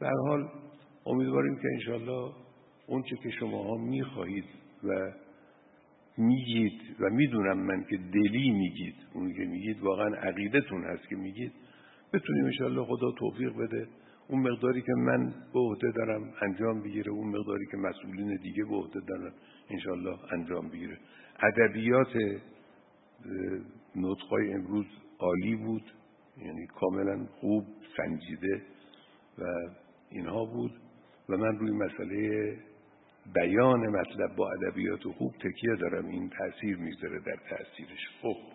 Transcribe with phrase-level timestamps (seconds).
[0.00, 0.48] به حال
[1.06, 2.32] امیدواریم که انشالله
[2.86, 4.44] اونچه که شماها می‌خواهید
[4.84, 5.12] و
[6.18, 11.52] میگید و می‌دونم من که دلی میگید اون که میگید واقعا عقیدتون هست که میگید
[12.12, 13.88] بتونیم انشالله خدا توفیق بده.
[14.28, 18.74] اون مقداری که من به عهده دارم انجام بگیره اون مقداری که مسئولین دیگه به
[18.76, 19.32] عهده دارن
[19.70, 20.98] انشالله انجام بگیره.
[21.42, 22.16] ادبیات
[23.96, 24.86] نطقای امروز
[25.18, 25.82] عالی بود
[26.38, 27.64] یعنی کاملا خوب
[27.96, 28.62] سنجیده
[29.38, 29.44] و
[30.10, 30.72] اینها بود
[31.28, 32.56] و من روی مسئله
[33.34, 36.06] بیان مطلب با ادبیات خوب تکیه دارم.
[36.06, 38.49] این تاثیر می‌ذاره در تاثیرش خب.